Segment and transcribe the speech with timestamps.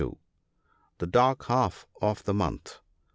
[0.97, 2.79] The dark half of the month.